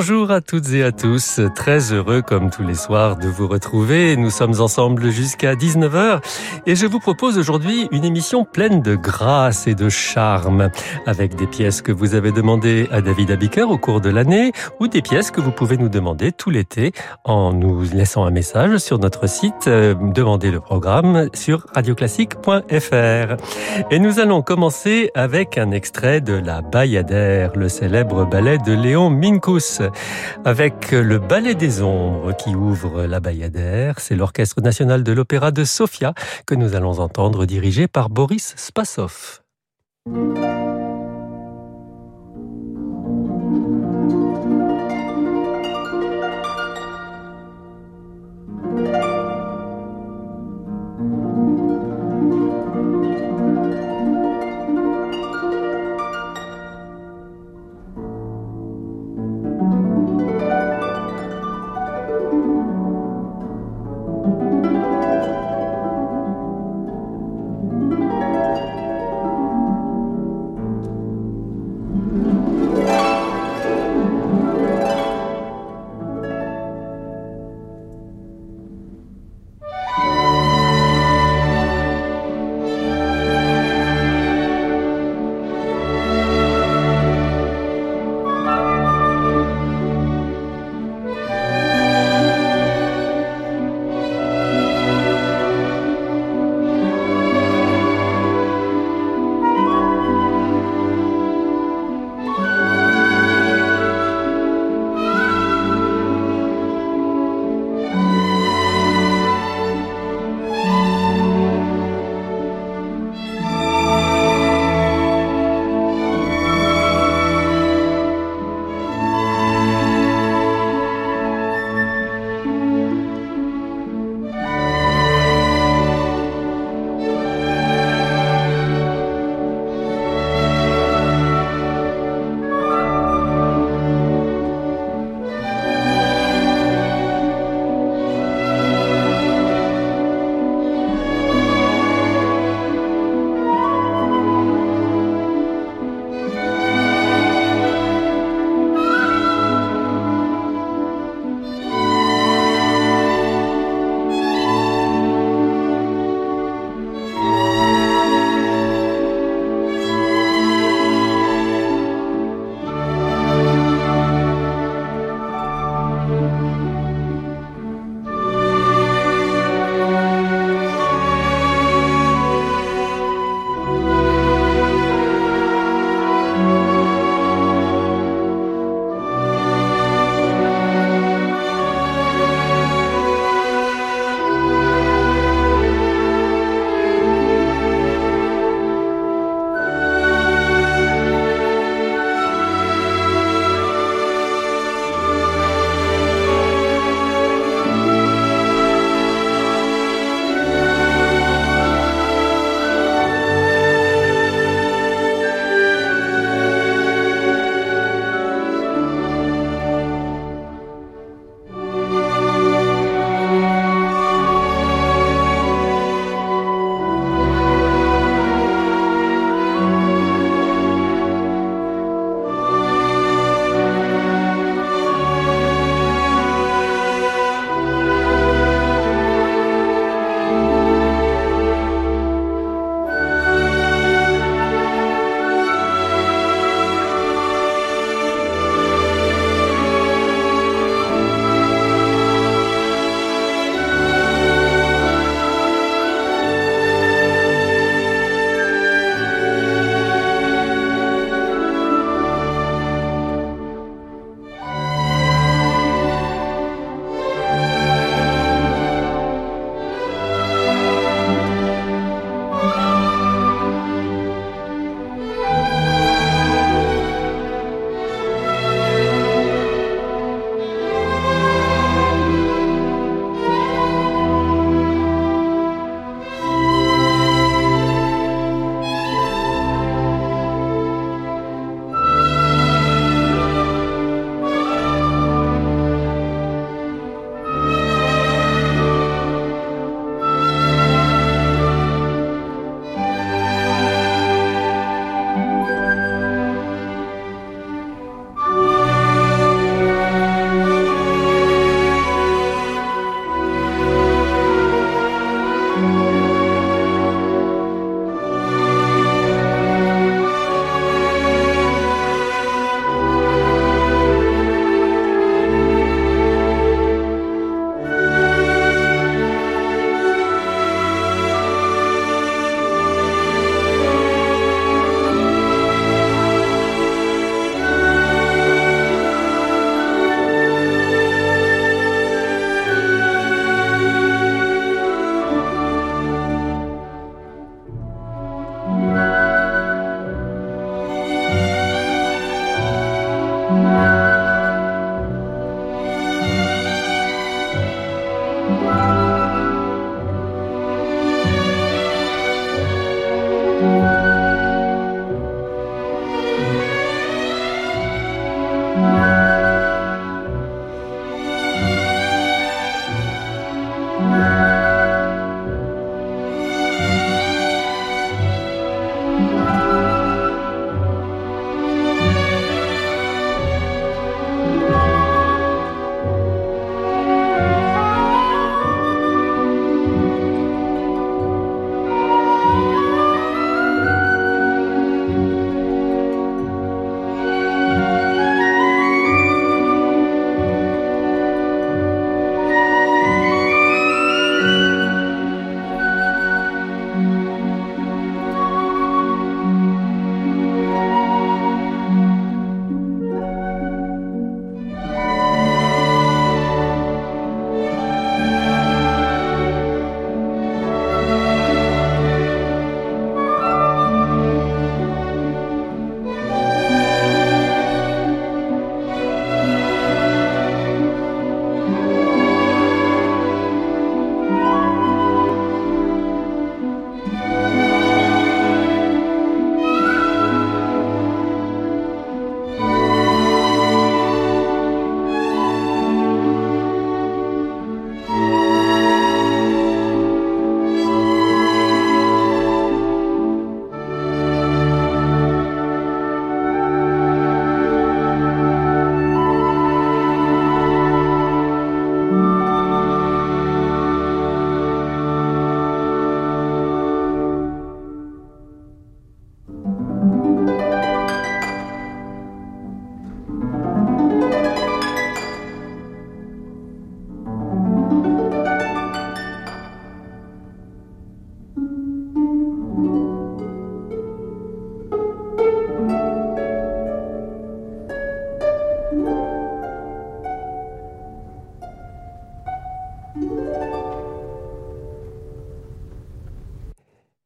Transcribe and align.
Bonjour 0.00 0.30
à 0.30 0.40
toutes 0.40 0.72
et 0.72 0.82
à 0.82 0.92
tous, 0.92 1.42
très 1.54 1.92
heureux 1.92 2.22
comme 2.22 2.48
tous 2.48 2.62
les 2.62 2.74
soirs 2.74 3.16
de 3.16 3.28
vous 3.28 3.46
retrouver. 3.46 4.16
Nous 4.16 4.30
sommes 4.30 4.58
ensemble 4.58 5.10
jusqu'à 5.10 5.54
19h 5.54 6.22
et 6.64 6.74
je 6.74 6.86
vous 6.86 7.00
propose 7.00 7.36
aujourd'hui 7.36 7.86
une 7.92 8.06
émission 8.06 8.46
pleine 8.46 8.80
de 8.80 8.96
grâce 8.96 9.66
et 9.66 9.74
de 9.74 9.90
charme 9.90 10.70
avec 11.04 11.34
des 11.34 11.46
pièces 11.46 11.82
que 11.82 11.92
vous 11.92 12.14
avez 12.14 12.32
demandées 12.32 12.88
à 12.90 13.02
David 13.02 13.30
Abiker 13.30 13.64
au 13.64 13.76
cours 13.76 14.00
de 14.00 14.08
l'année 14.08 14.52
ou 14.80 14.88
des 14.88 15.02
pièces 15.02 15.30
que 15.30 15.42
vous 15.42 15.52
pouvez 15.52 15.76
nous 15.76 15.90
demander 15.90 16.32
tout 16.32 16.48
l'été 16.48 16.92
en 17.24 17.52
nous 17.52 17.82
laissant 17.82 18.24
un 18.24 18.30
message 18.30 18.78
sur 18.78 18.98
notre 18.98 19.28
site 19.28 19.66
euh, 19.66 19.94
Demandez 20.00 20.50
le 20.50 20.60
programme 20.60 21.28
sur 21.34 21.66
radioclassique.fr. 21.74 23.36
Et 23.90 23.98
nous 23.98 24.18
allons 24.18 24.40
commencer 24.40 25.10
avec 25.14 25.58
un 25.58 25.72
extrait 25.72 26.22
de 26.22 26.32
La 26.32 26.62
Bayadère, 26.62 27.52
le 27.54 27.68
célèbre 27.68 28.24
ballet 28.24 28.56
de 28.56 28.72
Léon 28.72 29.10
Minkus 29.10 29.82
avec 30.44 30.92
le 30.92 31.18
Ballet 31.18 31.54
des 31.54 31.82
Ombres 31.82 32.36
qui 32.36 32.54
ouvre 32.54 33.04
la 33.04 33.20
Bayadère. 33.20 34.00
C'est 34.00 34.16
l'Orchestre 34.16 34.60
national 34.60 35.04
de 35.04 35.12
l'Opéra 35.12 35.50
de 35.50 35.64
Sofia 35.64 36.14
que 36.46 36.54
nous 36.54 36.74
allons 36.74 37.00
entendre 37.00 37.46
dirigé 37.46 37.88
par 37.88 38.08
Boris 38.08 38.54
Spassov. 38.56 39.40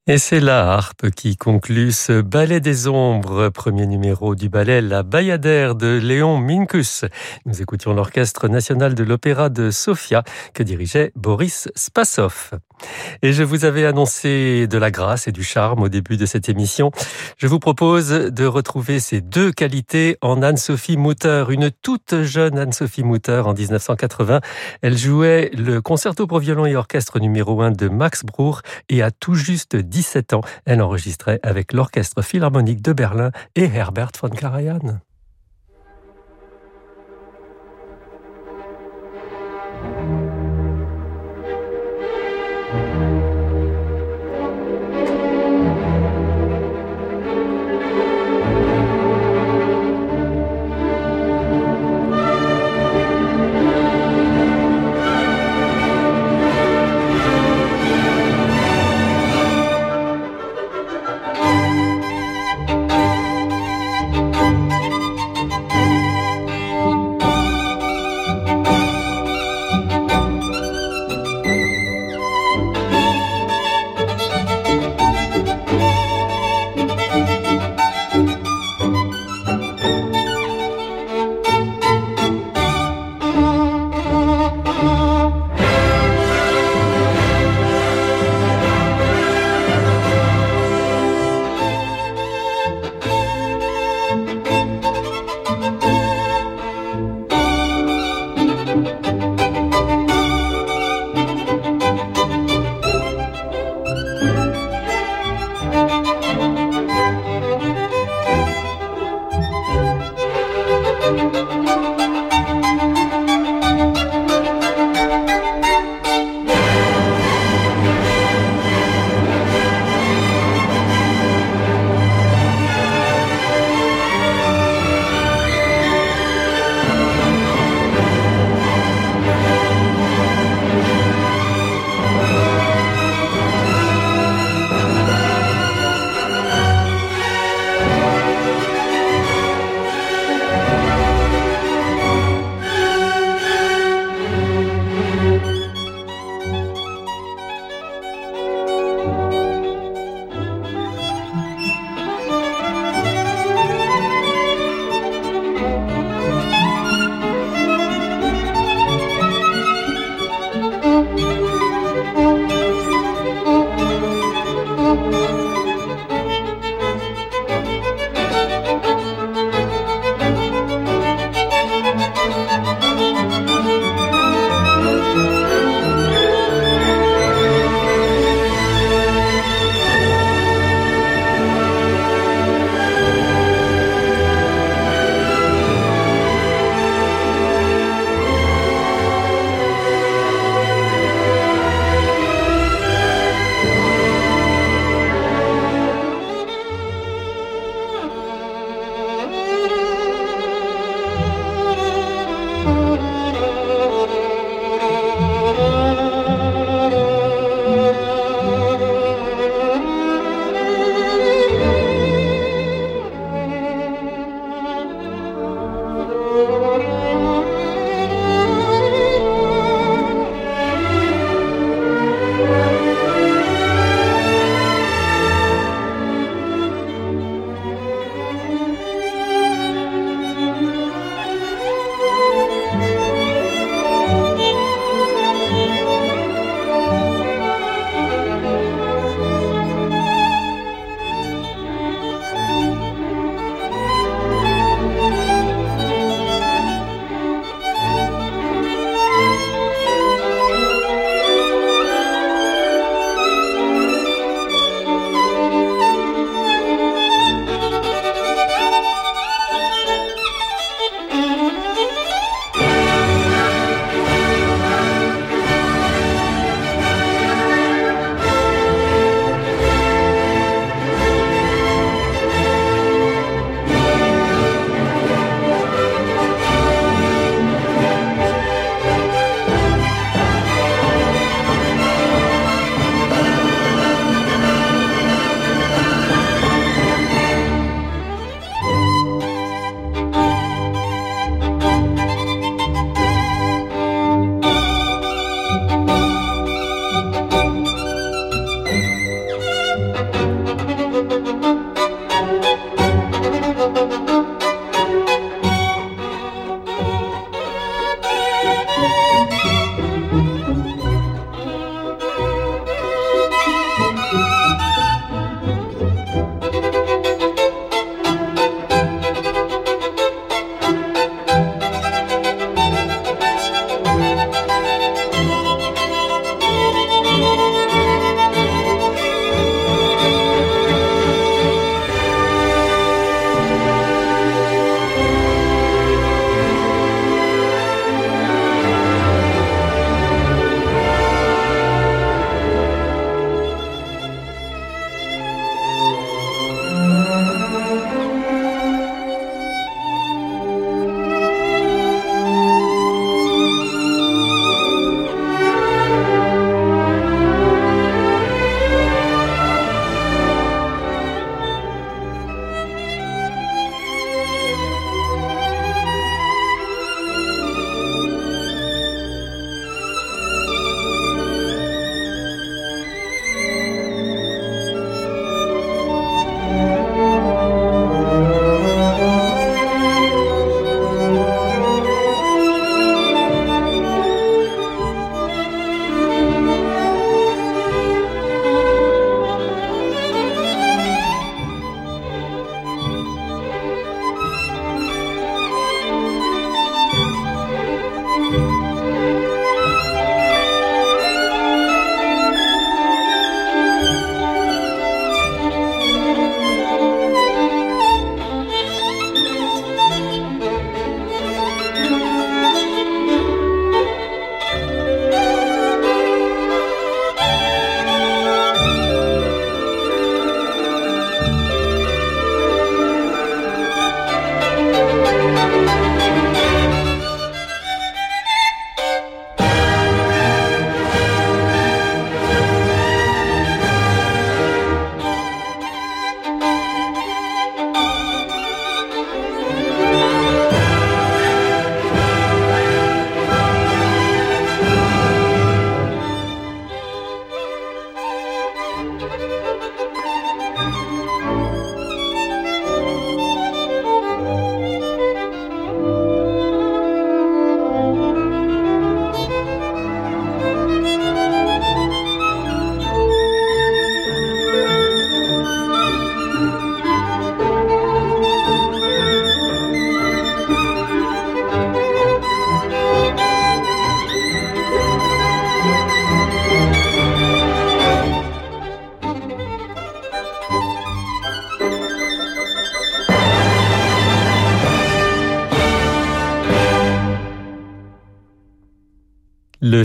Et 0.07 0.19
c'est 0.19 0.41
la 0.41 0.71
harpe 0.71 1.09
qui 1.09 1.39
conclut 1.39 1.91
ce 1.91 2.21
ballet 2.21 2.61
des 2.61 2.89
ombres, 2.89 3.49
premier 3.49 3.87
numéro 3.87 4.35
du 4.35 4.51
ballet 4.51 4.83
La 4.83 5.03
Bayadère 5.03 5.75
de 5.75 5.97
Léon 5.97 6.37
Minkus. 6.37 7.07
Nous 7.47 7.63
écoutions 7.63 7.95
l'orchestre 7.95 8.49
national 8.49 8.95
de 8.95 9.03
l'opéra 9.03 9.49
de 9.49 9.71
Sofia 9.71 10.23
que 10.53 10.63
dirigeait 10.63 11.11
Boris 11.17 11.71
Spassov. 11.75 12.51
Et 13.23 13.33
je 13.33 13.43
vous 13.43 13.65
avais 13.65 13.87
annoncé 13.87 14.67
de 14.67 14.79
la 14.79 14.91
grâce 14.91 15.29
et 15.29 15.33
du 15.33 15.43
charme 15.43 15.83
au 15.83 15.89
début 15.89 16.17
de 16.17 16.27
cette 16.27 16.49
émission. 16.49 16.91
Je 17.39 17.47
vous 17.47 17.59
propose 17.59 18.11
de 18.11 18.47
retrouver 18.47 19.01
ces 19.01 19.21
deux 19.21 19.53
qualités 19.53 20.17
en 20.21 20.43
Anne-Sophie 20.43 20.97
Mutter, 20.97 21.45
une 21.51 21.71
toute 21.71 22.23
jeune 22.23 22.59
Anne-Sophie 22.59 23.05
Mutter 23.05 23.43
en 23.45 23.55
1980. 23.55 24.41
Elle 24.83 24.99
jouait 24.99 25.51
le 25.55 25.81
concerto 25.81 26.27
pour 26.27 26.39
violon 26.39 26.67
et 26.67 26.77
orchestre 26.77 27.19
numéro 27.19 27.63
1 27.63 27.73
de 27.73 27.89
Max 27.89 28.25
Bruch 28.25 28.59
et 28.89 29.03
à 29.03 29.11
tout 29.11 29.35
juste 29.35 29.77
17 29.77 30.35
ans, 30.35 30.43
elle 30.65 30.83
enregistrait 30.83 31.41
avec 31.43 31.73
l'orchestre 31.73 32.23
philharmonique 32.23 32.83
de 32.83 32.93
Berlin 32.93 33.31
et 33.55 33.65
Herbert 33.65 34.13
von 34.21 34.29
Karajan. 34.29 35.01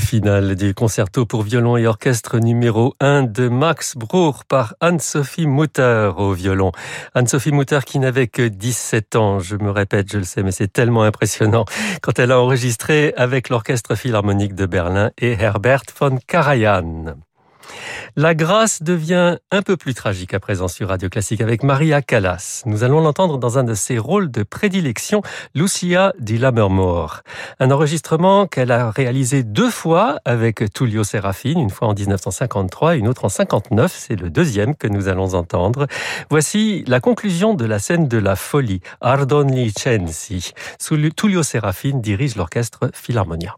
Le 0.09 0.17
final 0.17 0.55
du 0.55 0.73
concerto 0.73 1.27
pour 1.27 1.43
violon 1.43 1.77
et 1.77 1.85
orchestre 1.85 2.39
numéro 2.39 2.95
1 2.99 3.23
de 3.23 3.47
Max 3.47 3.95
Bruch 3.95 4.37
par 4.47 4.73
Anne-Sophie 4.79 5.45
Mutter 5.45 6.09
au 6.17 6.33
violon. 6.33 6.71
Anne-Sophie 7.13 7.51
Mutter 7.51 7.81
qui 7.85 7.99
n'avait 7.99 8.25
que 8.25 8.41
17 8.47 9.15
ans, 9.15 9.39
je 9.39 9.55
me 9.55 9.69
répète, 9.69 10.11
je 10.11 10.17
le 10.17 10.23
sais, 10.23 10.41
mais 10.41 10.51
c'est 10.51 10.73
tellement 10.73 11.03
impressionnant 11.03 11.65
quand 12.01 12.17
elle 12.17 12.31
a 12.31 12.41
enregistré 12.41 13.13
avec 13.17 13.49
l'orchestre 13.49 13.93
philharmonique 13.93 14.55
de 14.55 14.65
Berlin 14.65 15.11
et 15.19 15.33
Herbert 15.33 15.83
von 15.99 16.17
Karajan. 16.25 17.15
La 18.15 18.35
grâce 18.35 18.83
devient 18.83 19.37
un 19.51 19.61
peu 19.61 19.77
plus 19.77 19.93
tragique 19.93 20.33
à 20.33 20.39
présent 20.39 20.67
sur 20.67 20.89
Radio 20.89 21.09
Classique 21.09 21.41
avec 21.41 21.63
Maria 21.63 22.01
Callas. 22.01 22.63
Nous 22.65 22.83
allons 22.83 23.01
l'entendre 23.01 23.37
dans 23.37 23.57
un 23.57 23.63
de 23.63 23.73
ses 23.73 23.97
rôles 23.97 24.31
de 24.31 24.43
prédilection, 24.43 25.21
Lucia 25.55 26.13
di 26.19 26.37
Lammermoor. 26.37 27.21
Un 27.59 27.71
enregistrement 27.71 28.47
qu'elle 28.47 28.71
a 28.71 28.91
réalisé 28.91 29.43
deux 29.43 29.69
fois 29.69 30.19
avec 30.25 30.73
Tullio 30.73 31.03
Serafine, 31.03 31.59
une 31.59 31.69
fois 31.69 31.87
en 31.87 31.93
1953 31.93 32.95
et 32.95 32.99
une 32.99 33.07
autre 33.07 33.25
en 33.25 33.29
59. 33.29 33.93
C'est 33.95 34.15
le 34.15 34.29
deuxième 34.29 34.75
que 34.75 34.87
nous 34.87 35.07
allons 35.07 35.33
entendre. 35.35 35.87
Voici 36.29 36.83
la 36.87 36.99
conclusion 36.99 37.53
de 37.53 37.65
la 37.65 37.79
scène 37.79 38.07
de 38.07 38.17
la 38.17 38.35
folie, 38.35 38.81
Ardon 39.01 39.47
Licenzi. 39.47 40.53
Tullio 41.15 41.43
Serafine 41.43 42.01
dirige 42.01 42.35
l'orchestre 42.35 42.89
Philharmonia. 42.93 43.55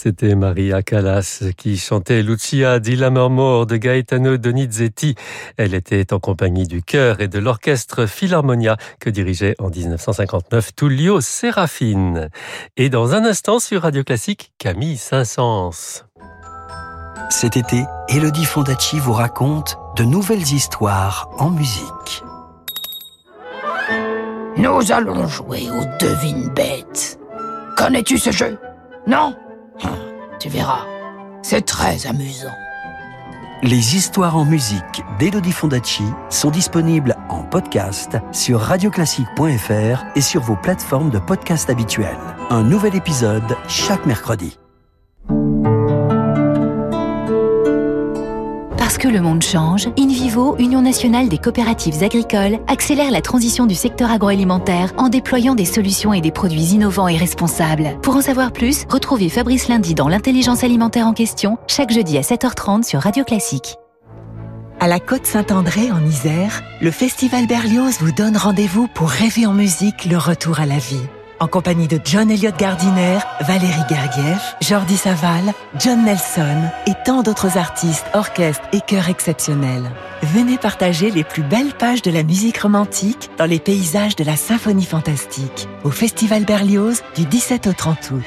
C'était 0.00 0.36
Maria 0.36 0.84
Callas 0.84 1.42
qui 1.56 1.76
chantait 1.76 2.22
Lucia 2.22 2.78
di 2.78 2.94
la 2.94 3.10
Mort 3.10 3.66
de 3.66 3.76
Gaetano 3.76 4.36
Donizetti. 4.36 5.16
Elle 5.56 5.74
était 5.74 6.12
en 6.12 6.20
compagnie 6.20 6.68
du 6.68 6.84
chœur 6.84 7.20
et 7.20 7.26
de 7.26 7.40
l'orchestre 7.40 8.06
Philharmonia 8.06 8.76
que 9.00 9.10
dirigeait 9.10 9.56
en 9.58 9.70
1959 9.70 10.76
Tullio 10.76 11.20
Serafine. 11.20 12.28
Et 12.76 12.90
dans 12.90 13.12
un 13.12 13.24
instant 13.24 13.58
sur 13.58 13.82
Radio 13.82 14.04
Classique, 14.04 14.52
Camille 14.58 14.98
Saint-Saëns. 14.98 16.04
Cet 17.28 17.56
été, 17.56 17.82
Elodie 18.08 18.44
Fondacci 18.44 19.00
vous 19.00 19.14
raconte 19.14 19.78
de 19.96 20.04
nouvelles 20.04 20.52
histoires 20.52 21.28
en 21.38 21.50
musique. 21.50 22.22
Nous 24.56 24.92
allons 24.92 25.26
jouer 25.26 25.68
aux 25.68 25.86
devines 26.00 26.50
bêtes. 26.54 27.18
Connais-tu 27.76 28.16
ce 28.16 28.30
jeu? 28.30 28.56
Non? 29.08 29.34
Tu 30.38 30.48
verras, 30.48 30.86
c'est 31.42 31.62
très 31.62 32.06
amusant. 32.06 32.54
Les 33.62 33.96
histoires 33.96 34.36
en 34.36 34.44
musique 34.44 35.02
d'Elodie 35.18 35.50
Fondacci 35.50 36.04
sont 36.30 36.50
disponibles 36.50 37.16
en 37.28 37.42
podcast 37.42 38.16
sur 38.30 38.60
radioclassique.fr 38.60 40.04
et 40.14 40.20
sur 40.20 40.42
vos 40.42 40.54
plateformes 40.54 41.10
de 41.10 41.18
podcast 41.18 41.68
habituelles. 41.68 42.16
Un 42.50 42.62
nouvel 42.62 42.94
épisode 42.94 43.56
chaque 43.66 44.06
mercredi. 44.06 44.58
Parce 48.88 48.96
que 48.96 49.08
le 49.08 49.20
monde 49.20 49.42
change, 49.42 49.90
InVivo, 49.98 50.56
Union 50.58 50.80
nationale 50.80 51.28
des 51.28 51.36
coopératives 51.36 52.02
agricoles, 52.02 52.58
accélère 52.68 53.10
la 53.10 53.20
transition 53.20 53.66
du 53.66 53.74
secteur 53.74 54.10
agroalimentaire 54.10 54.94
en 54.96 55.10
déployant 55.10 55.54
des 55.54 55.66
solutions 55.66 56.14
et 56.14 56.22
des 56.22 56.30
produits 56.30 56.72
innovants 56.72 57.06
et 57.06 57.18
responsables. 57.18 57.98
Pour 58.02 58.16
en 58.16 58.22
savoir 58.22 58.50
plus, 58.50 58.86
retrouvez 58.88 59.28
Fabrice 59.28 59.68
Lundi 59.68 59.94
dans 59.94 60.08
l'intelligence 60.08 60.64
alimentaire 60.64 61.06
en 61.06 61.12
question, 61.12 61.58
chaque 61.66 61.92
jeudi 61.92 62.16
à 62.16 62.22
7h30 62.22 62.82
sur 62.84 63.00
Radio 63.02 63.24
Classique. 63.24 63.76
À 64.80 64.88
la 64.88 65.00
Côte 65.00 65.26
Saint-André, 65.26 65.92
en 65.92 66.02
Isère, 66.06 66.62
le 66.80 66.90
Festival 66.90 67.46
Berlioz 67.46 67.98
vous 68.00 68.12
donne 68.12 68.38
rendez-vous 68.38 68.88
pour 68.88 69.10
rêver 69.10 69.44
en 69.44 69.52
musique 69.52 70.06
le 70.06 70.16
retour 70.16 70.60
à 70.60 70.64
la 70.64 70.78
vie 70.78 70.96
en 71.40 71.46
compagnie 71.48 71.88
de 71.88 72.00
John 72.04 72.30
Elliott 72.30 72.56
Gardiner, 72.58 73.18
Valérie 73.40 73.82
Gergiev, 73.88 74.40
Jordi 74.60 74.96
Saval, 74.96 75.52
John 75.78 76.04
Nelson 76.04 76.68
et 76.86 76.92
tant 77.04 77.22
d'autres 77.22 77.56
artistes, 77.56 78.06
orchestres 78.14 78.66
et 78.72 78.80
chœurs 78.80 79.08
exceptionnels. 79.08 79.90
Venez 80.22 80.58
partager 80.58 81.10
les 81.10 81.24
plus 81.24 81.42
belles 81.42 81.72
pages 81.72 82.02
de 82.02 82.10
la 82.10 82.22
musique 82.22 82.58
romantique 82.58 83.30
dans 83.38 83.46
les 83.46 83.60
paysages 83.60 84.16
de 84.16 84.24
la 84.24 84.36
symphonie 84.36 84.84
fantastique 84.84 85.68
au 85.84 85.90
Festival 85.90 86.44
Berlioz 86.44 87.02
du 87.14 87.24
17 87.24 87.66
au 87.66 87.72
30 87.72 88.10
août. 88.12 88.24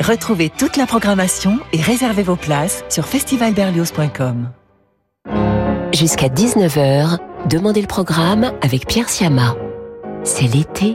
Retrouvez 0.00 0.50
toute 0.50 0.76
la 0.76 0.86
programmation 0.86 1.58
et 1.72 1.80
réservez 1.80 2.22
vos 2.22 2.36
places 2.36 2.84
sur 2.88 3.06
festivalberlioz.com. 3.06 4.50
Jusqu'à 5.92 6.28
19h, 6.28 7.18
Demandez 7.48 7.80
le 7.80 7.88
programme 7.88 8.52
avec 8.62 8.86
Pierre 8.86 9.08
Siama. 9.08 9.56
C'est 10.22 10.46
l'été 10.46 10.94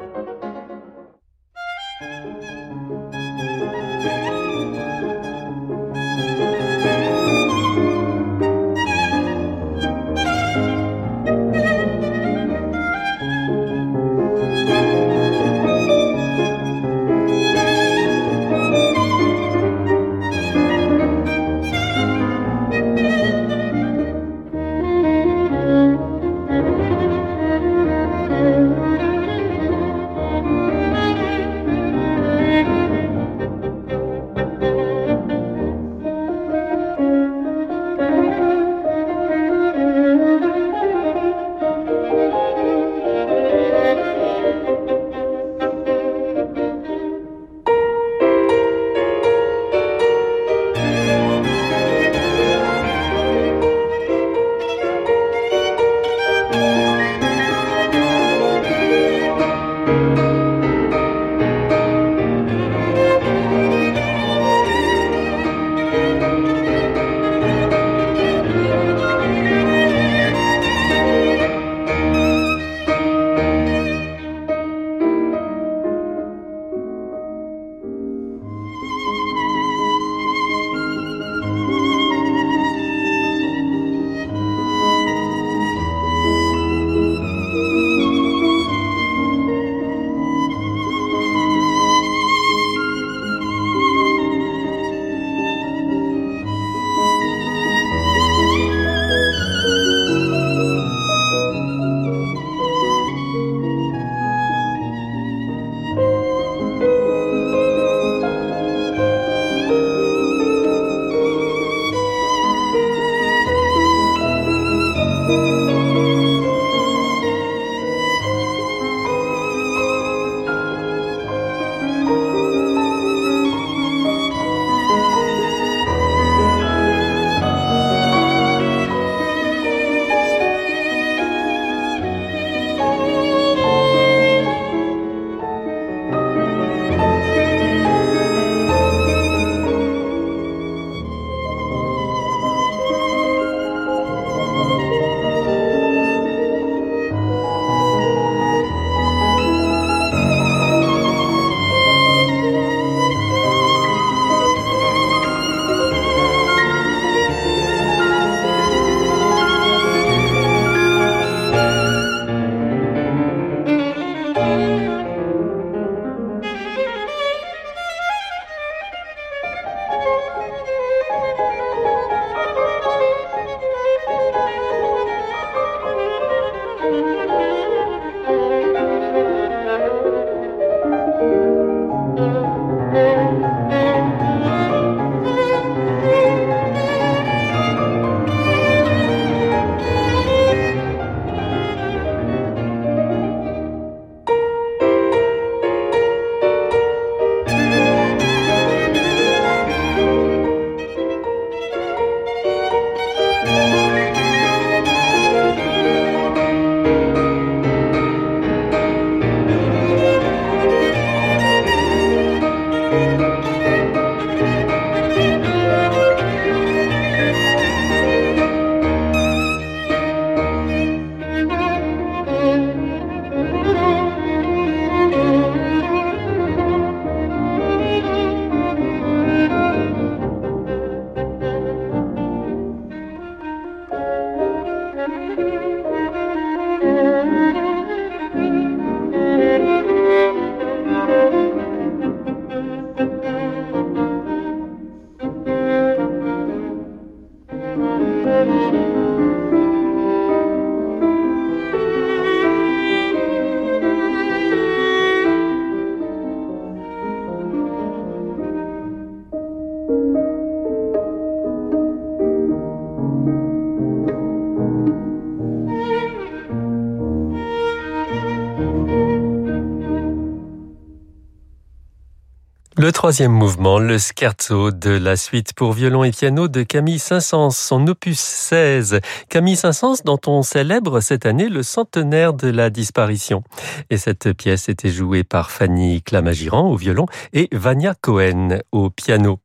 Le 272.81 272.91
troisième 272.91 273.31
mouvement, 273.31 273.77
le 273.77 273.99
scherzo 273.99 274.71
de 274.71 274.89
la 274.89 275.15
suite 275.15 275.53
pour 275.53 275.73
violon 275.73 276.03
et 276.03 276.09
piano 276.09 276.47
de 276.47 276.63
Camille 276.63 276.97
Saint-Saëns, 276.97 277.51
son 277.51 277.85
opus 277.85 278.17
16. 278.17 279.01
Camille 279.29 279.55
Saint-Saëns 279.55 280.01
dont 280.03 280.19
on 280.25 280.41
célèbre 280.41 280.99
cette 280.99 281.27
année 281.27 281.47
le 281.47 281.61
centenaire 281.61 282.33
de 282.33 282.47
la 282.47 282.71
disparition. 282.71 283.43
Et 283.91 283.97
cette 283.97 284.33
pièce 284.33 284.67
était 284.67 284.89
jouée 284.89 285.23
par 285.23 285.51
Fanny 285.51 286.01
Clamagiran 286.01 286.71
au 286.71 286.75
violon 286.75 287.05
et 287.33 287.49
Vania 287.51 287.93
Cohen 287.93 288.57
au 288.71 288.89
piano. 288.89 289.37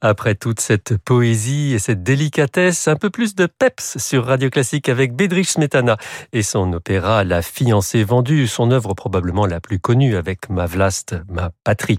Après 0.00 0.34
toute 0.34 0.60
cette 0.60 0.96
poésie 0.96 1.72
et 1.74 1.78
cette 1.78 2.02
délicatesse, 2.02 2.88
un 2.88 2.96
peu 2.96 3.10
plus 3.10 3.34
de 3.34 3.46
peps 3.46 3.98
sur 3.98 4.26
Radio 4.26 4.50
Classique 4.50 4.88
avec 4.88 5.14
Bedrich 5.14 5.48
Smetana 5.48 5.96
et 6.32 6.42
son 6.42 6.72
opéra 6.72 7.24
La 7.24 7.42
fiancée 7.42 8.04
vendue, 8.04 8.46
son 8.46 8.70
œuvre 8.70 8.94
probablement 8.94 9.46
la 9.46 9.60
plus 9.60 9.78
connue 9.78 10.16
avec 10.16 10.48
Ma 10.50 10.66
Vlast, 10.66 11.16
ma 11.28 11.50
patrie. 11.64 11.98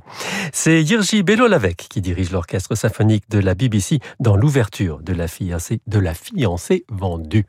C'est 0.51 0.86
Jirji 0.86 1.23
Belolavec 1.23 1.77
qui 1.89 2.01
dirige 2.01 2.32
l'orchestre 2.32 2.75
symphonique 2.75 3.29
de 3.29 3.39
la 3.39 3.56
BBC 3.56 3.99
dans 4.19 4.36
l'ouverture 4.36 4.99
de 5.01 5.13
La 5.13 5.27
fiancée, 5.27 5.82
de 5.88 5.99
la 5.99 6.13
fiancée 6.13 6.86
vendue. 6.89 7.45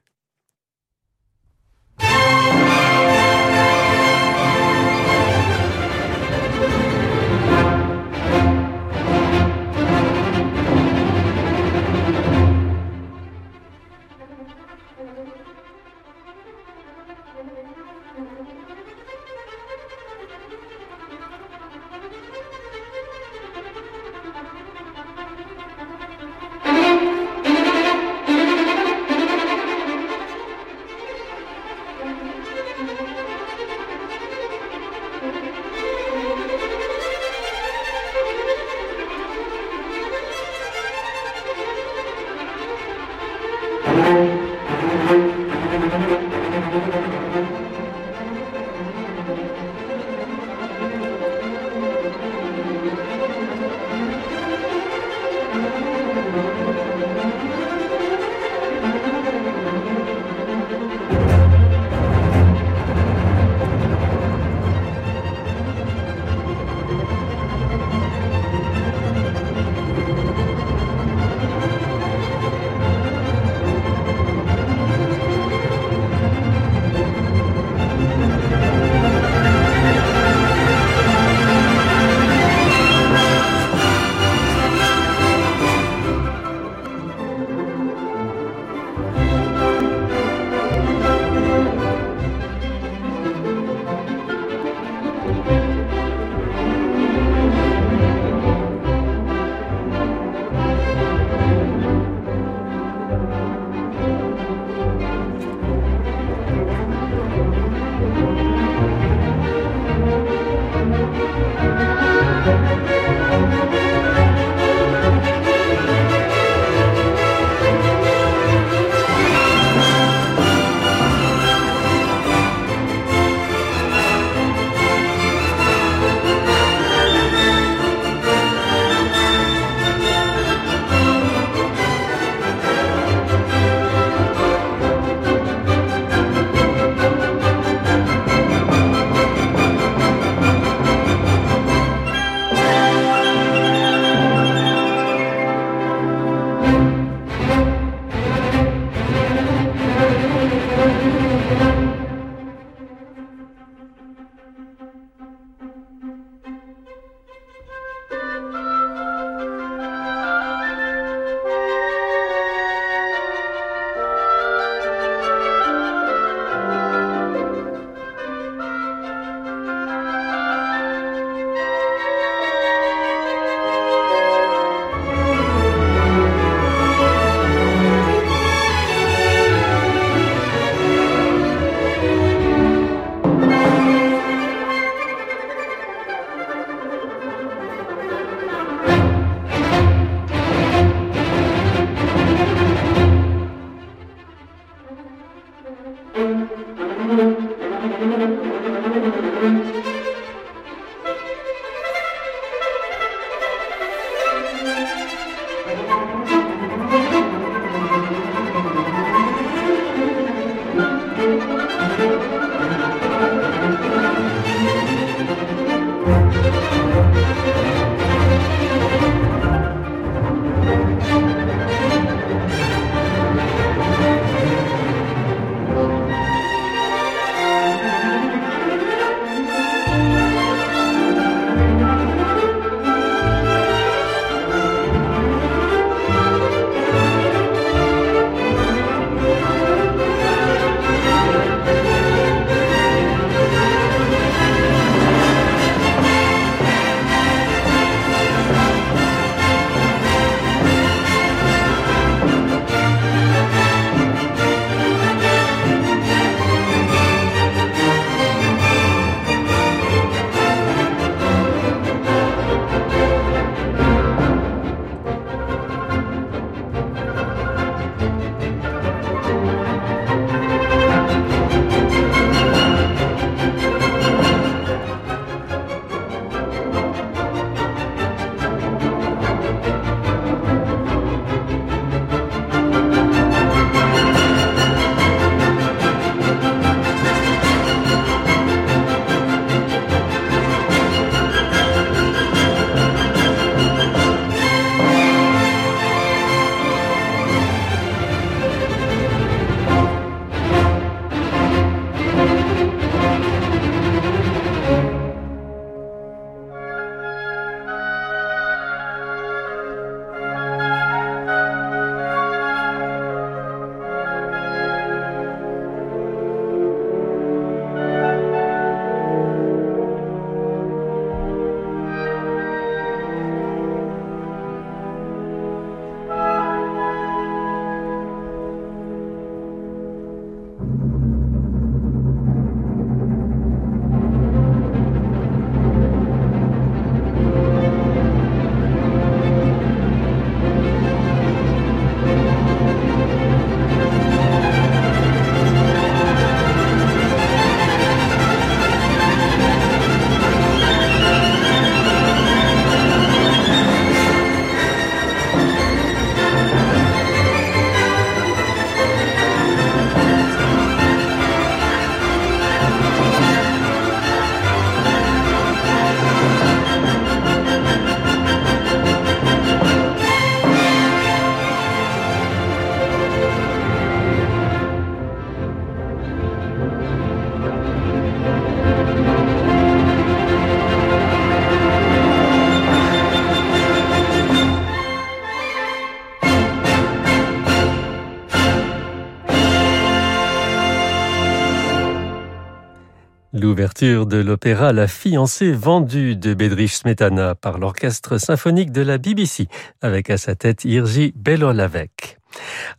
De 393.84 394.16
l'opéra 394.16 394.72
La 394.72 394.88
fiancée 394.88 395.52
vendue 395.52 396.16
de 396.16 396.32
Bedrich 396.32 396.72
Smetana 396.72 397.34
par 397.34 397.58
l'orchestre 397.58 398.16
symphonique 398.16 398.72
de 398.72 398.80
la 398.80 398.96
BBC 398.96 399.46
avec 399.82 400.08
à 400.08 400.16
sa 400.16 400.34
tête 400.34 400.64
Irji 400.64 401.12
Belolavec. 401.14 402.18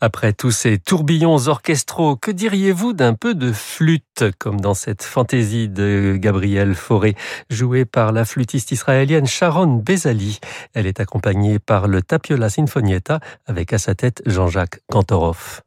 Après 0.01 0.33
tous 0.33 0.49
ces 0.49 0.79
tourbillons 0.79 1.47
orchestraux, 1.47 2.15
que 2.15 2.31
diriez-vous 2.31 2.93
d'un 2.93 3.13
peu 3.13 3.35
de 3.35 3.51
flûte, 3.51 4.23
comme 4.39 4.59
dans 4.59 4.73
cette 4.73 5.03
fantaisie 5.03 5.69
de 5.69 6.17
Gabriel 6.17 6.73
Fauré, 6.73 7.15
jouée 7.51 7.85
par 7.85 8.11
la 8.11 8.25
flûtiste 8.25 8.71
israélienne 8.71 9.27
Sharon 9.27 9.75
Bezali 9.75 10.39
Elle 10.73 10.87
est 10.87 10.99
accompagnée 10.99 11.59
par 11.59 11.87
le 11.87 12.01
Tapiola 12.01 12.49
Sinfonietta 12.49 13.19
avec 13.45 13.73
à 13.73 13.77
sa 13.77 13.93
tête 13.93 14.23
Jean-Jacques 14.25 14.79
Kantorov. 14.91 15.64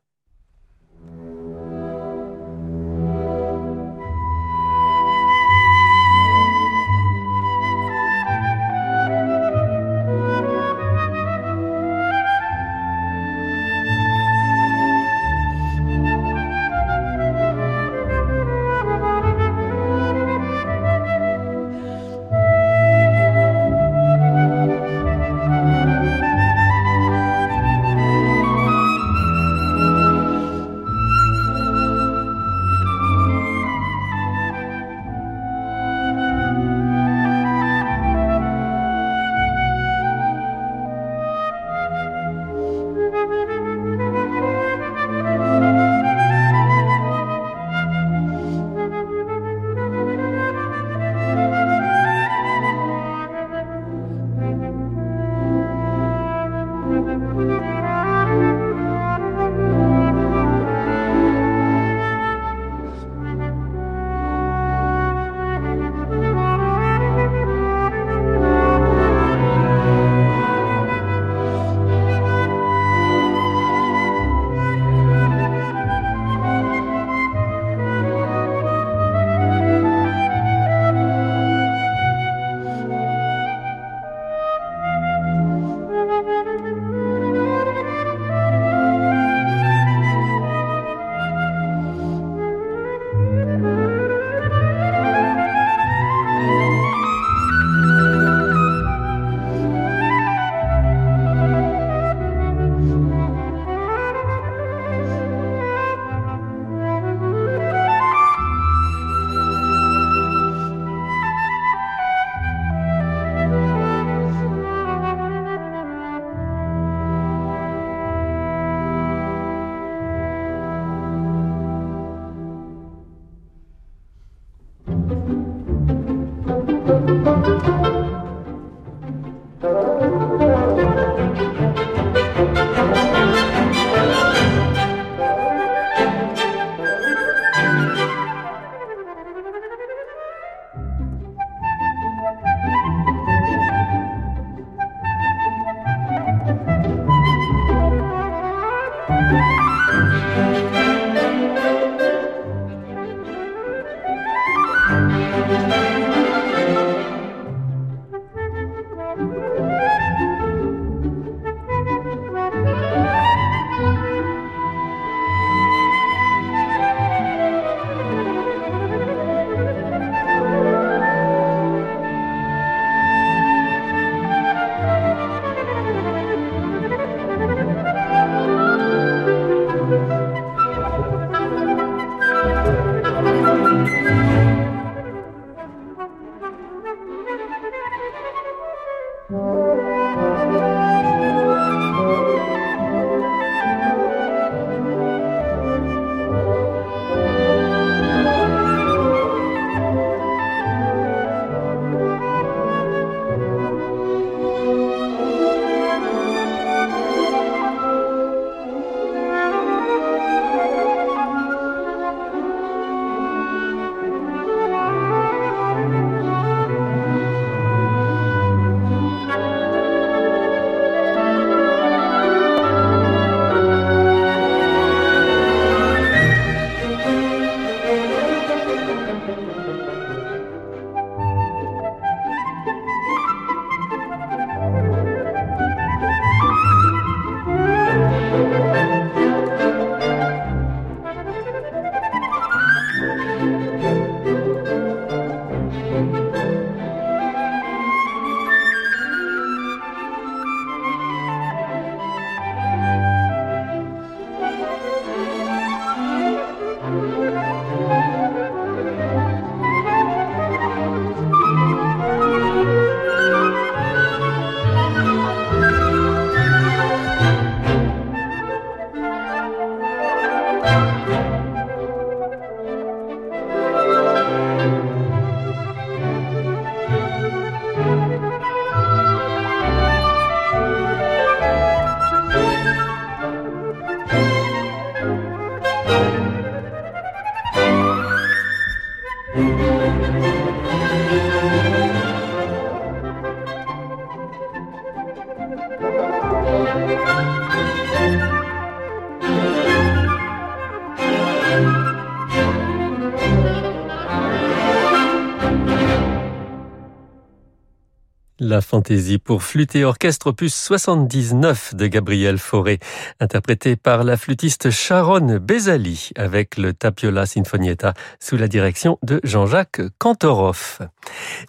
Fantaisie 308.79 309.18
pour 309.18 309.43
flûte 309.43 309.74
et 309.74 309.83
orchestre 309.85 310.29
opus 310.29 310.55
79 310.55 311.74
de 311.74 311.89
Gabriel 311.89 312.39
Fauré, 312.39 312.79
interprété 313.18 313.74
par 313.74 314.05
la 314.05 314.16
flûtiste 314.16 314.70
Sharon 314.70 315.39
Bezali 315.41 316.11
avec 316.14 316.57
le 316.57 316.72
Tapiola 316.72 317.26
Sinfonietta 317.26 317.95
sous 318.20 318.37
la 318.37 318.47
direction 318.47 318.97
de 319.03 319.20
Jean-Jacques 319.24 319.81
Kantorov. 319.99 320.79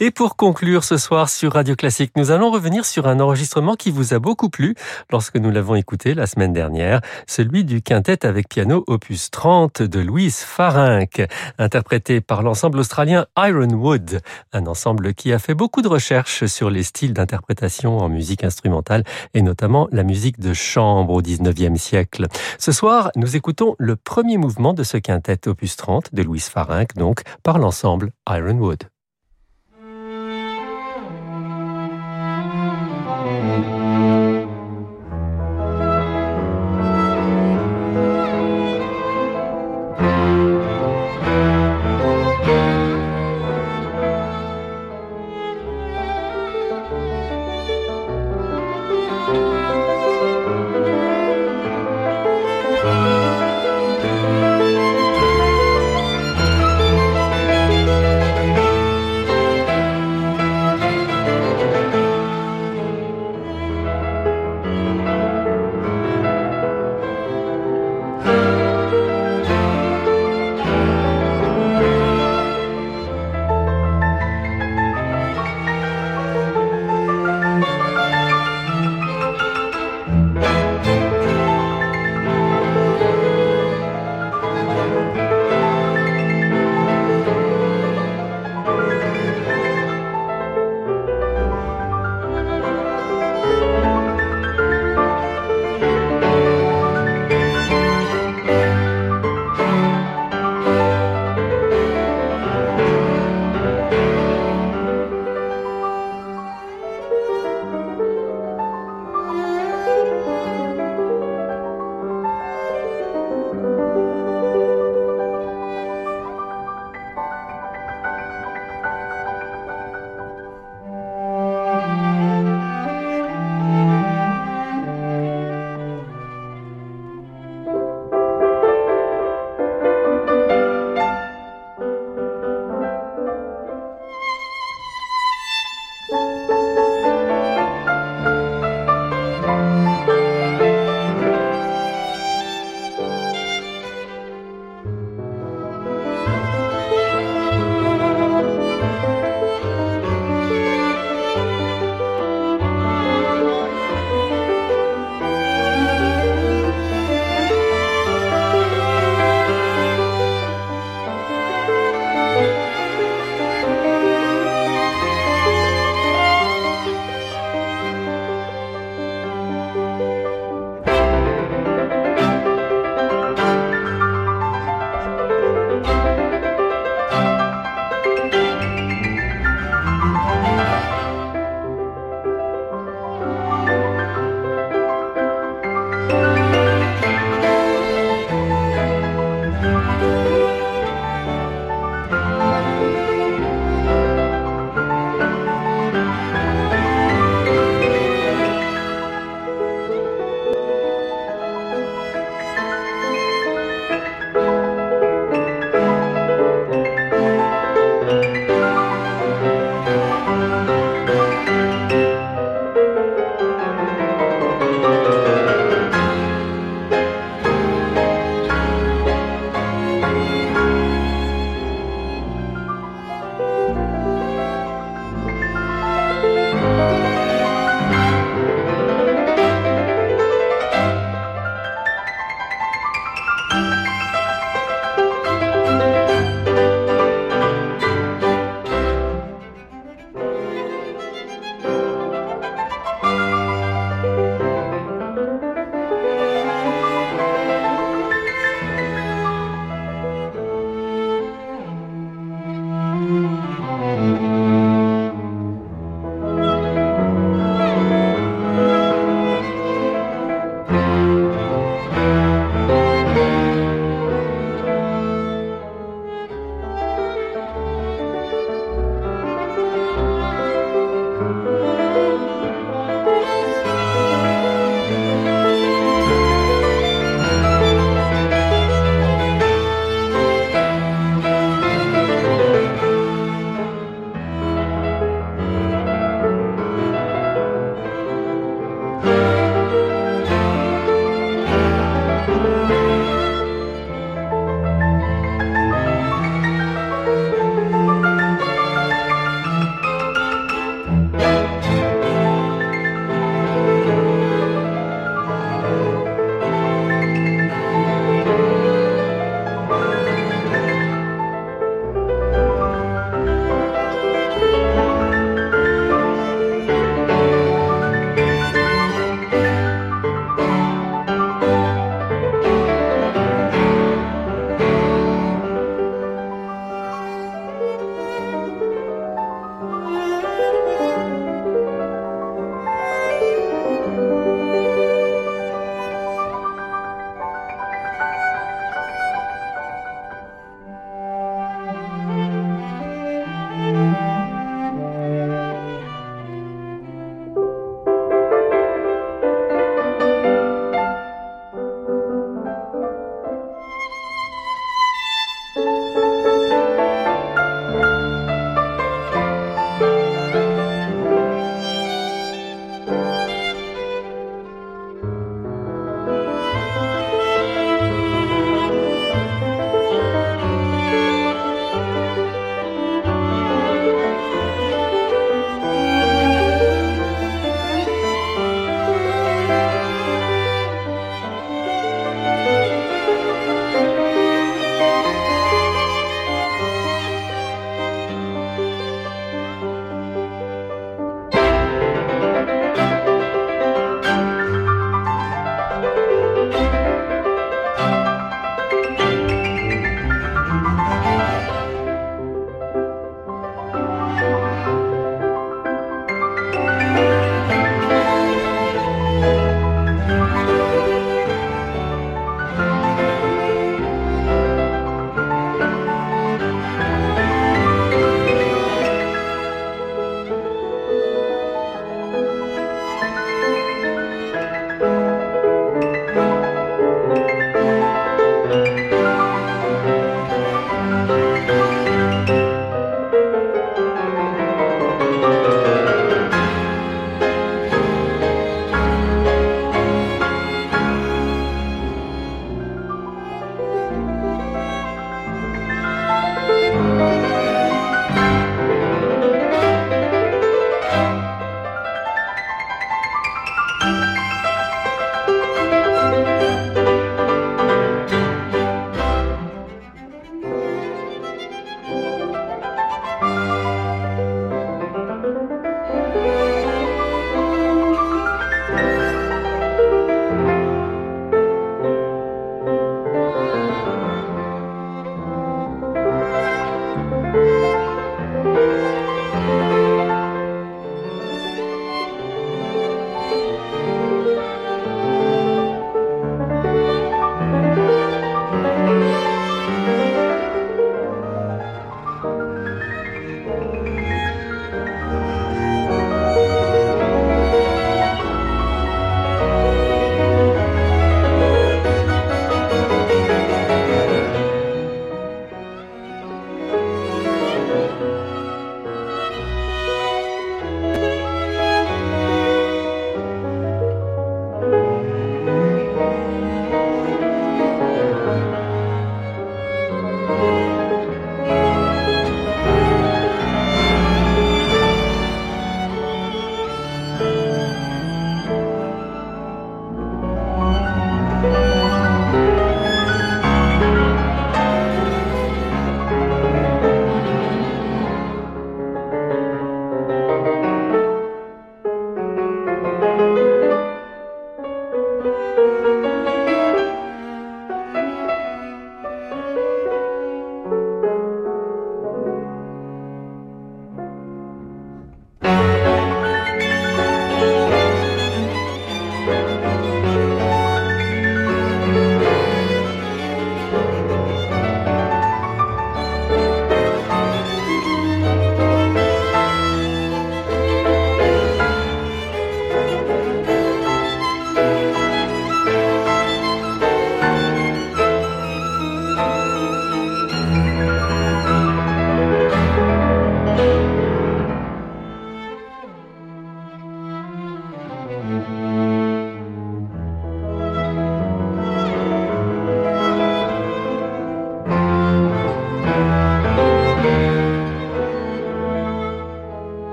Et 0.00 0.10
pour 0.10 0.36
conclure 0.36 0.84
ce 0.84 0.98
soir 0.98 1.30
sur 1.30 1.54
Radio 1.54 1.74
Classique, 1.76 2.12
nous 2.14 2.30
allons 2.30 2.50
revenir 2.50 2.84
sur 2.84 3.06
un 3.06 3.18
enregistrement 3.20 3.74
qui 3.74 3.90
vous 3.90 4.12
a 4.12 4.18
beaucoup 4.18 4.50
plu 4.50 4.74
lorsque 5.10 5.36
nous 5.36 5.50
l'avons 5.50 5.76
écouté 5.76 6.12
la 6.12 6.26
semaine 6.26 6.52
dernière, 6.52 7.00
celui 7.26 7.64
du 7.64 7.80
quintet 7.80 8.26
avec 8.26 8.50
piano 8.50 8.84
opus 8.86 9.30
30 9.30 9.80
de 9.80 10.00
Louise 10.00 10.40
Farinck, 10.40 11.26
interprété 11.56 12.20
par 12.20 12.42
l'ensemble 12.42 12.80
australien 12.80 13.24
Ironwood, 13.38 14.20
un 14.52 14.66
ensemble 14.66 15.14
qui 15.14 15.32
a 15.32 15.38
fait 15.38 15.54
beaucoup 15.54 15.80
de 15.80 15.88
recherches 15.88 16.44
sur 16.44 16.68
les 16.68 16.82
styles 16.82 17.14
d'interprétation 17.24 17.98
en 17.98 18.08
musique 18.10 18.44
instrumentale 18.44 19.02
et 19.32 19.40
notamment 19.40 19.88
la 19.92 20.02
musique 20.02 20.38
de 20.38 20.52
chambre 20.52 21.14
au 21.14 21.22
19e 21.22 21.76
siècle. 21.76 22.26
Ce 22.58 22.70
soir, 22.70 23.10
nous 23.16 23.34
écoutons 23.34 23.74
le 23.78 23.96
premier 23.96 24.36
mouvement 24.36 24.74
de 24.74 24.82
ce 24.82 24.98
quintet 24.98 25.48
opus 25.48 25.76
30 25.76 26.14
de 26.14 26.22
Louise 26.22 26.48
Farinck, 26.48 26.94
donc 26.96 27.22
par 27.42 27.58
l'ensemble 27.58 28.10
Ironwood. 28.28 28.93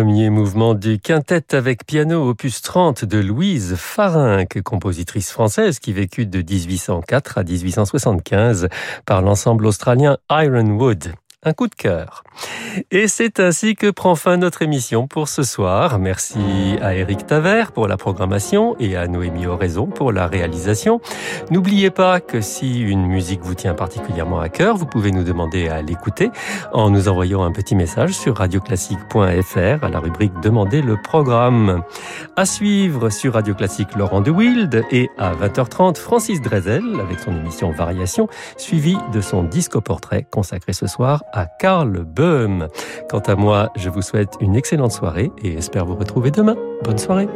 Premier 0.00 0.30
mouvement 0.30 0.72
du 0.72 0.98
quintet 0.98 1.54
avec 1.54 1.84
piano 1.84 2.26
opus 2.26 2.62
30 2.62 3.04
de 3.04 3.18
Louise 3.18 3.74
Farinck, 3.76 4.62
compositrice 4.62 5.30
française 5.30 5.78
qui 5.78 5.92
vécut 5.92 6.24
de 6.24 6.38
1804 6.38 7.36
à 7.36 7.44
1875 7.44 8.68
par 9.04 9.20
l'ensemble 9.20 9.66
australien 9.66 10.16
Ironwood 10.30 11.12
un 11.42 11.54
coup 11.54 11.68
de 11.68 11.74
cœur. 11.74 12.22
Et 12.90 13.08
c'est 13.08 13.40
ainsi 13.40 13.74
que 13.74 13.90
prend 13.90 14.14
fin 14.14 14.36
notre 14.36 14.62
émission 14.62 15.06
pour 15.06 15.28
ce 15.28 15.42
soir. 15.42 15.98
Merci 15.98 16.38
à 16.82 16.94
Eric 16.94 17.26
Taver 17.26 17.64
pour 17.74 17.88
la 17.88 17.96
programmation 17.96 18.76
et 18.78 18.96
à 18.96 19.08
Noémie 19.08 19.46
Oraison 19.46 19.86
pour 19.86 20.12
la 20.12 20.26
réalisation. 20.26 21.00
N'oubliez 21.50 21.90
pas 21.90 22.20
que 22.20 22.40
si 22.40 22.80
une 22.80 23.06
musique 23.06 23.40
vous 23.42 23.54
tient 23.54 23.74
particulièrement 23.74 24.40
à 24.40 24.50
cœur, 24.50 24.76
vous 24.76 24.86
pouvez 24.86 25.12
nous 25.12 25.24
demander 25.24 25.68
à 25.68 25.80
l'écouter 25.80 26.30
en 26.72 26.90
nous 26.90 27.08
envoyant 27.08 27.42
un 27.42 27.52
petit 27.52 27.74
message 27.74 28.12
sur 28.12 28.36
radioclassique.fr 28.36 29.84
à 29.84 29.88
la 29.88 29.98
rubrique 29.98 30.32
Demandez 30.42 30.82
le 30.82 31.00
programme. 31.00 31.82
À 32.36 32.44
suivre 32.44 33.08
sur 33.08 33.34
Radio 33.34 33.54
Classique 33.54 33.96
Laurent 33.96 34.20
de 34.20 34.30
Wild 34.30 34.84
et 34.90 35.08
à 35.18 35.34
20h30 35.34 35.96
Francis 35.96 36.40
Drezel 36.42 37.00
avec 37.00 37.18
son 37.18 37.34
émission 37.34 37.70
Variation 37.70 38.28
suivi 38.58 38.96
de 39.12 39.20
son 39.20 39.42
disco 39.42 39.80
portrait 39.80 40.26
consacré 40.30 40.72
ce 40.72 40.86
soir 40.86 41.22
à 41.32 41.46
Karl 41.46 42.04
Böhm. 42.04 42.68
Quant 43.08 43.20
à 43.20 43.34
moi, 43.34 43.70
je 43.76 43.88
vous 43.88 44.02
souhaite 44.02 44.34
une 44.40 44.56
excellente 44.56 44.92
soirée 44.92 45.30
et 45.42 45.54
espère 45.54 45.86
vous 45.86 45.96
retrouver 45.96 46.30
demain. 46.30 46.56
Bonne 46.84 46.98
soirée. 46.98 47.28